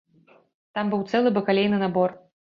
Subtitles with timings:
[0.77, 2.19] Там быў цэлы бакалейны набор.